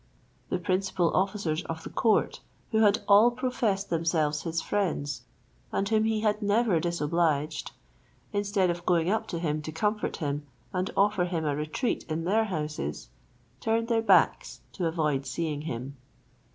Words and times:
The 0.49 0.57
principal 0.57 1.15
officers 1.15 1.63
of 1.65 1.83
the 1.83 1.91
court, 1.91 2.39
who 2.71 2.79
had 2.79 3.01
all 3.07 3.29
professed 3.29 3.91
themselves 3.91 4.41
his 4.41 4.59
friends, 4.59 5.21
and 5.71 5.87
whom 5.87 6.05
he 6.05 6.21
had 6.21 6.41
never 6.41 6.79
disobliged, 6.79 7.69
instead 8.33 8.71
of 8.71 8.83
going 8.87 9.11
up 9.11 9.27
to 9.27 9.37
him 9.37 9.61
to 9.61 9.71
comfort 9.71 10.17
him, 10.17 10.47
and 10.73 10.89
offer 10.97 11.25
him 11.25 11.45
a 11.45 11.55
retreat 11.55 12.03
in 12.09 12.23
their 12.23 12.45
houses, 12.45 13.09
turned 13.59 13.89
their 13.89 14.01
backs 14.01 14.61
to 14.73 14.87
avoid 14.87 15.27
seeing 15.27 15.61
him. 15.69 15.95